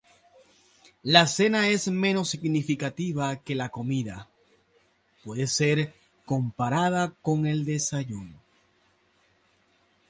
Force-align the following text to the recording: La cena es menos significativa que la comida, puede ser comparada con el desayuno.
La 1.03 1.27
cena 1.27 1.67
es 1.67 1.87
menos 1.87 2.27
significativa 2.31 3.35
que 3.35 3.53
la 3.53 3.69
comida, 3.69 4.31
puede 5.23 5.45
ser 5.45 5.93
comparada 6.25 7.13
con 7.21 7.45
el 7.45 7.65
desayuno. 7.65 8.41